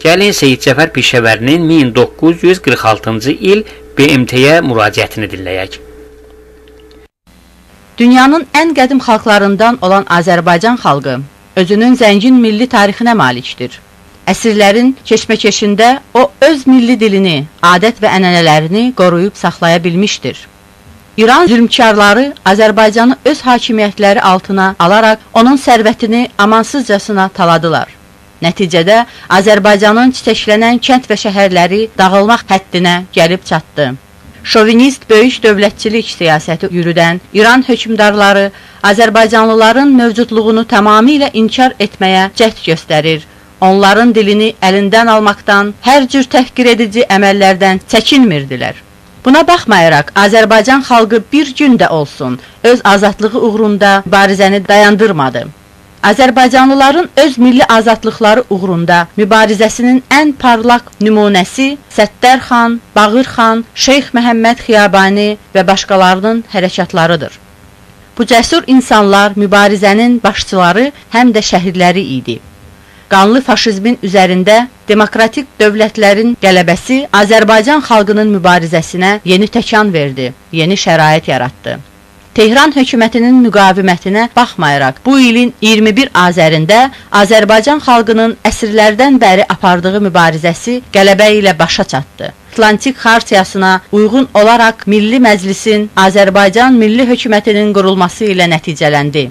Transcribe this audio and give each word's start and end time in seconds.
Gəlin 0.00 0.32
Seyid 0.32 0.62
Cəfər 0.64 0.88
Pişəvərinin 0.94 1.66
1946-cı 1.68 3.34
il 3.50 3.58
BMT-yə 3.98 4.62
müraciətini 4.64 5.28
dinləyək. 5.28 5.76
Dünyanın 7.98 8.46
ən 8.56 8.72
qədim 8.78 9.02
xalqlarından 9.04 9.78
olan 9.84 10.08
Azərbaycan 10.18 10.80
xalqı 10.80 11.18
özünün 11.60 11.98
zəngin 12.00 12.40
milli 12.46 12.68
tarixinə 12.76 13.12
malikdir. 13.12 13.76
Əsrlərin 14.32 14.94
keçmə-keçində 15.04 15.90
o 16.14 16.30
öz 16.48 16.66
milli 16.70 16.96
dilini, 16.96 17.44
adət 17.60 18.00
və 18.00 18.16
ənənələrini 18.16 18.94
qoruyub 18.96 19.36
saxlaya 19.36 19.84
bilmişdir. 19.84 20.46
İran 21.16 21.46
zülmkarları 21.46 22.26
Azərbaycanı 22.44 23.20
öz 23.24 23.46
hakimiyyətləri 23.52 24.20
altına 24.32 24.74
alaraq 24.78 25.30
onun 25.34 25.60
sərvətini 25.60 26.28
amansızcasına 26.38 27.28
taladılar. 27.28 27.99
Nəticədə 28.44 29.04
Azərbaycanın 29.38 30.14
çiçəklənən 30.16 30.80
kənd 30.86 31.08
və 31.10 31.16
şəhərləri 31.24 31.80
dağılmaq 31.98 32.46
həddinə 32.52 32.94
gəlib 33.16 33.44
çatdı. 33.44 33.90
Şovinist 34.42 35.02
böyük 35.10 35.42
dövlətçilik 35.44 36.06
siyasəti 36.08 36.70
yürüdən 36.72 37.20
İran 37.36 37.64
hökmdarları 37.68 38.50
Azərbaycanlıların 38.82 39.92
mövcudluğunu 40.00 40.64
tamamilə 40.64 41.28
inkar 41.32 41.76
etməyə 41.78 42.30
cəhd 42.40 42.64
göstərir. 42.68 43.26
Onların 43.60 44.14
dilini 44.14 44.54
əlindən 44.64 45.10
almaqdan, 45.12 45.74
hər 45.84 46.08
cür 46.08 46.24
təhqir 46.34 46.72
edici 46.72 47.04
əməllərdən 47.04 47.84
çəkinmirdilər. 47.92 48.74
Buna 49.24 49.44
baxmayaraq 49.48 50.14
Azərbaycan 50.16 50.80
xalqı 50.88 51.20
bir 51.32 51.54
gün 51.56 51.76
də 51.78 51.88
olsun 51.88 52.40
öz 52.64 52.80
azadlığı 52.84 53.40
uğrunda 53.40 54.02
barizəni 54.06 54.68
dayandırmadı. 54.68 55.48
Azərbaycanlıların 56.02 57.08
öz 57.16 57.38
milli 57.38 57.64
azadlıqları 57.64 58.44
uğrunda 58.50 59.06
mübarizəsinin 59.18 59.98
ən 60.08 60.32
parlaq 60.32 60.86
nümunəsi 61.00 61.74
Səttər 61.92 62.40
xan, 62.46 62.78
Bağır 62.96 63.28
xan, 63.34 63.64
Şeyx 63.74 64.08
Məhəmməd 64.16 64.62
Xiyabani 64.64 65.28
və 65.54 65.66
başqalarının 65.66 66.44
hərəkatlarıdır. 66.52 67.36
Bu 68.18 68.24
cəsur 68.24 68.64
insanlar 68.66 69.36
mübarizənin 69.36 70.16
başçıları 70.24 70.86
həm 71.12 71.34
də 71.36 71.44
şəhidləri 71.50 72.06
idi. 72.16 72.38
Qanlı 73.10 73.42
faşizmin 73.42 73.98
üzərində 74.06 74.56
demokratik 74.88 75.52
dövlətlərin 75.60 76.36
qələbəsi 76.42 76.98
Azərbaycan 77.22 77.84
xalqının 77.84 78.32
mübarizəsinə 78.38 79.18
yeni 79.24 79.48
təkan 79.52 79.92
verdi, 79.92 80.32
yeni 80.52 80.80
şərait 80.80 81.28
yaratdı. 81.28 81.78
Tehran 82.34 82.70
hökumətinin 82.70 83.40
müqavimətinə 83.42 84.28
baxmayaraq, 84.36 85.00
bu 85.06 85.16
ilin 85.18 85.50
21 85.60 86.12
Azərində 86.14 86.84
Azərbaycan 87.20 87.82
xalqının 87.82 88.36
əsrlərdən 88.46 89.18
bəri 89.18 89.48
apardığı 89.50 89.98
mübarizəsi 90.06 90.76
qələbə 90.94 91.26
ilə 91.40 91.56
başa 91.58 91.84
çatdı. 91.84 92.30
Atlantik 92.52 92.96
Xartiyasına 92.96 93.80
uyğun 93.92 94.28
olaraq 94.34 94.86
Milli 94.86 95.18
Məclisin 95.26 95.88
Azərbaycan 95.96 96.78
Milli 96.78 97.06
Hökumətinin 97.10 97.74
qurulması 97.74 98.30
ilə 98.30 98.46
nəticələndi. 98.54 99.28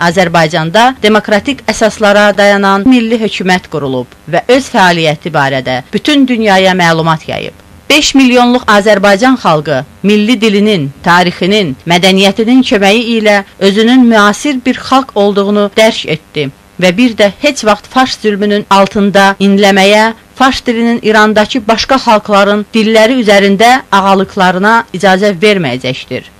Azərbaycanda 0.00 0.94
demokratik 1.02 1.60
əsaslara 1.68 2.30
dayanan 2.36 2.86
milli 2.88 3.18
hökumət 3.20 3.68
qurulub 3.72 4.14
və 4.32 4.46
öz 4.48 4.68
fəaliyyəti 4.72 5.32
barədə 5.34 5.82
bütün 5.92 6.24
dünyaya 6.28 6.72
məlumat 6.72 7.28
yayıb. 7.28 7.69
5 7.90 8.14
milyonluq 8.14 8.62
Azərbaycan 8.70 9.34
xalqı 9.42 9.84
milli 10.02 10.36
dilinin, 10.40 10.90
tarixinin, 11.02 11.72
mədəniyyətinin 11.90 12.62
köməyi 12.62 13.02
ilə 13.16 13.42
özünün 13.58 14.04
müasir 14.06 14.60
bir 14.66 14.78
xalq 14.78 15.10
olduğunu 15.14 15.64
dərk 15.76 16.04
etdi 16.14 16.44
və 16.80 16.92
bir 16.96 17.16
də 17.18 17.32
heç 17.42 17.64
vaxt 17.66 17.90
faş 17.90 18.14
zülmünün 18.22 18.66
altında 18.70 19.34
inləməyə, 19.40 20.12
faş 20.34 20.66
dilinin 20.66 21.00
İrandakı 21.02 21.66
başqa 21.68 21.98
xalqların 22.06 22.64
dilləri 22.74 23.18
üzərində 23.24 23.80
ağalıqlarına 23.92 24.76
icazə 24.94 25.34
verməyəcəkdir. 25.42 26.30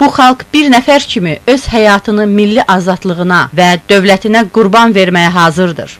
Bu 0.00 0.10
xalq 0.18 0.42
bir 0.52 0.74
nəfər 0.74 1.06
kimi 1.06 1.38
öz 1.46 1.70
həyatını 1.70 2.26
milli 2.26 2.66
azadlığına 2.66 3.42
və 3.56 3.72
dövlətinə 3.88 4.48
qurban 4.50 4.94
verməyə 4.96 5.30
hazırdır. 5.38 5.98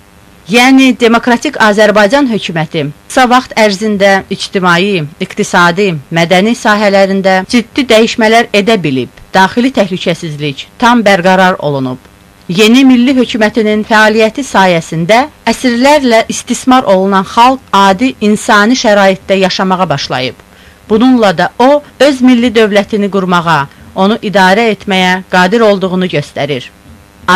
Yəni 0.50 0.96
demokratik 0.98 1.54
Azərbaycan 1.62 2.26
hökuməti 2.26 2.80
qısa 3.06 3.26
vaxt 3.30 3.52
ərzində 3.60 4.24
ictimai, 4.34 5.04
iqtisadi, 5.22 5.92
mədəni 6.10 6.56
sahələrində 6.58 7.34
ciddi 7.52 7.84
dəyişmələr 7.92 8.48
edə 8.60 8.74
bilib. 8.82 9.12
Daxili 9.30 9.70
təhlükəsizlik 9.76 10.64
tam 10.80 11.04
bərqərar 11.06 11.60
olunub. 11.68 12.00
Yeni 12.48 12.82
milli 12.88 13.14
hökumətinin 13.20 13.84
fəaliyyəti 13.86 14.42
sayəsində 14.48 15.20
əsrlərlə 15.52 16.24
istismar 16.34 16.88
olunan 16.96 17.28
xalq 17.36 17.70
adi 17.70 18.16
insani 18.20 18.74
şəraitdə 18.74 19.38
yaşamağa 19.44 19.88
başlayıb. 19.92 20.34
Bununla 20.88 21.36
da 21.38 21.52
o 21.58 21.70
öz 22.00 22.20
milli 22.26 22.50
dövlətini 22.50 23.12
qurmağa, 23.14 23.68
onu 23.94 24.18
idarə 24.18 24.66
etməyə 24.74 25.20
qadir 25.30 25.62
olduğunu 25.70 26.10
göstərir. 26.10 26.66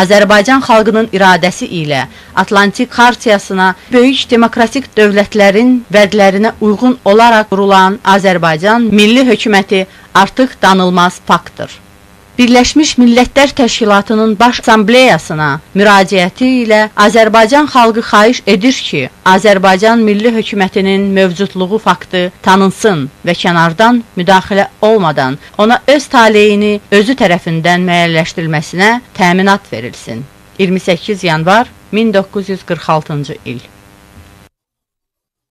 Azərbaycan 0.00 0.62
xalqının 0.66 1.08
iradəsi 1.16 1.68
ilə 1.82 2.04
Atlantik 2.42 2.90
Xartiyasına 2.96 3.68
böyük 3.92 4.24
demokratik 4.30 4.90
dövlətlərin 4.96 5.76
vədlərinə 5.94 6.54
uyğun 6.60 6.98
olaraq 7.04 7.48
qurulan 7.52 8.00
Azərbaycan 8.16 8.90
Milli 9.00 9.26
Hökuməti 9.28 9.86
artıq 10.14 10.58
danılmaz 10.62 11.20
faktdır. 11.26 11.70
Birləşmiş 12.38 12.96
Millətlər 12.98 13.52
Təşkilatının 13.54 14.32
Baş 14.34 14.56
Assambleyasına 14.64 15.48
müraciəti 15.78 16.48
ilə 16.64 16.80
Azərbaycan 16.98 17.68
xalqı 17.70 18.02
xahiş 18.02 18.40
edir 18.50 18.80
ki, 18.86 19.02
Azərbaycan 19.34 20.02
Milli 20.02 20.32
Hökumətinin 20.34 21.04
mövcudluğu 21.14 21.78
faktı 21.84 22.24
tanınsın 22.42 23.04
və 23.22 23.36
kənardan 23.38 24.00
müdaxilə 24.18 24.66
olmadan 24.82 25.38
ona 25.58 25.78
öz 25.86 26.08
taleyini 26.10 26.72
özü 26.90 27.14
tərəfindən 27.22 27.86
müəyyənləşdirilməsinə 27.86 28.90
təminat 29.14 29.70
verilsin. 29.72 30.26
28 30.58 31.22
yanvar 31.30 31.70
1946-cı 31.92 33.38
il 33.44 33.62